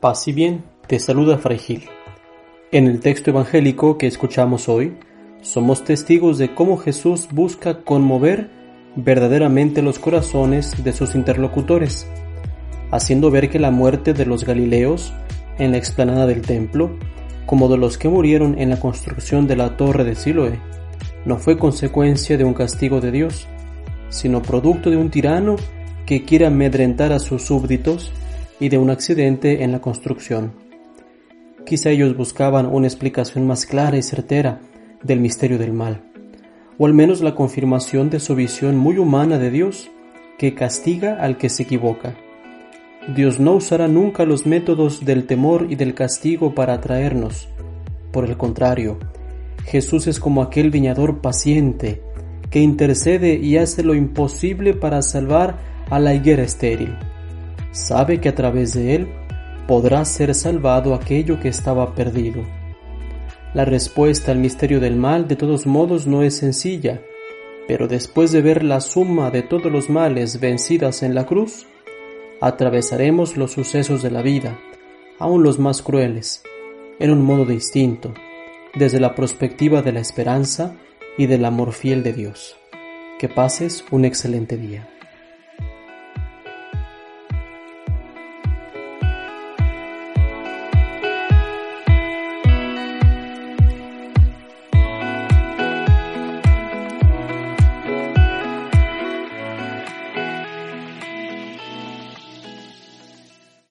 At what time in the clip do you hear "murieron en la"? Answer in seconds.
18.08-18.78